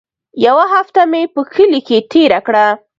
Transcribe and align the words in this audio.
يوه 0.45 0.65
هفته 0.75 0.99
مې 1.11 1.21
په 1.33 1.41
کلي 1.53 1.81
کښې 1.87 1.99
تېره 2.11 2.39
کړه. 2.47 2.67